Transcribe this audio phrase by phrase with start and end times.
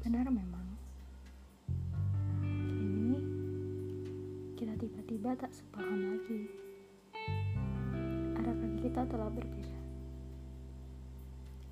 [0.00, 0.64] benar memang.
[2.40, 3.20] Ini
[4.56, 6.48] kita tiba-tiba tak sepaham lagi.
[8.40, 9.80] Arahkan kita telah berbeda.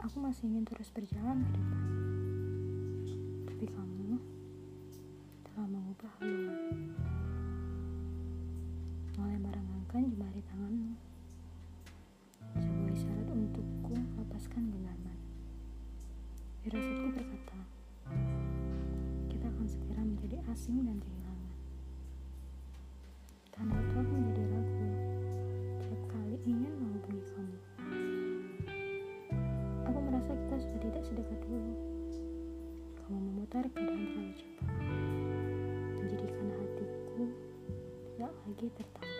[0.04, 1.84] Aku masih ingin terus berjalan ke depan.
[3.48, 4.20] Tapi kamu
[5.48, 6.60] telah mengubah haluan.
[9.16, 10.92] Mulai merenggangkan jemari tanganmu.
[12.61, 15.18] Sebuah isyarat untukku melepaskan genggaman
[16.68, 17.37] firasatku berkata
[20.58, 21.54] asing dan kehilangan.
[23.46, 24.90] Itu aku menjadi ragu
[25.79, 27.58] tiap kali ingin menghubungi kamu.
[29.86, 31.75] Aku merasa kita sudah tidak sedekat dulu.
[32.98, 34.70] Kamu memutar keadaan terlalu cepat,
[35.94, 37.22] menjadikan hatiku
[38.19, 39.17] tidak lagi tertampar.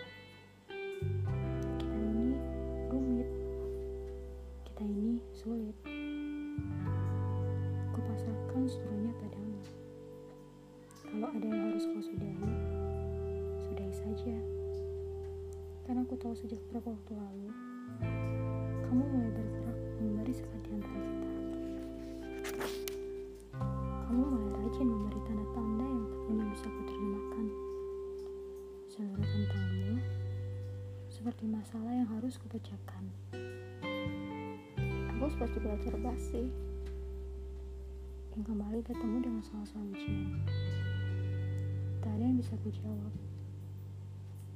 [14.19, 14.35] Saja.
[15.87, 17.49] Karena aku tahu sejak beberapa waktu lalu,
[18.83, 21.31] kamu mulai bergerak memberi sekat di antara kita.
[24.11, 27.45] Kamu mulai rajin memberi tanda-tanda yang tak punya bisa kuterjemahkan.
[28.91, 29.93] Seluruh tentangmu,
[31.07, 33.03] seperti masalah yang harus kupecahkan.
[35.15, 36.51] Aku seperti belajar basi
[38.35, 40.43] yang kembali bertemu dengan soal-soal ujian.
[42.03, 43.29] Tak ada yang bisa kujawab.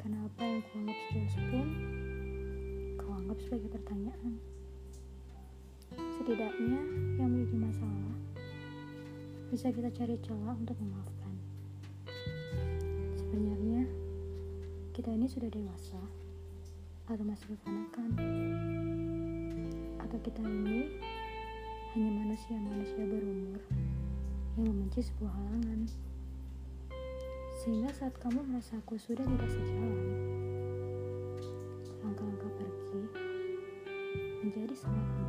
[0.03, 1.67] Karena apa yang kuanggap sejelas pun,
[2.99, 4.35] kau anggap sebagai pertanyaan.
[6.19, 6.81] Setidaknya
[7.15, 8.15] yang menjadi masalah
[9.47, 11.35] bisa kita cari celah untuk memaafkan.
[13.15, 13.87] Sebenarnya
[14.91, 16.03] kita ini sudah dewasa
[17.07, 18.09] atau masih kekanakan
[20.03, 20.99] atau kita ini
[21.95, 23.61] hanya manusia-manusia berumur
[24.59, 25.87] yang membenci sebuah halangan.
[27.63, 29.95] Sehingga saat kamu merasa aku sudah tidak sejalan,
[32.03, 33.07] langkah-langkah pergi
[34.43, 35.22] menjadi sangat mudah.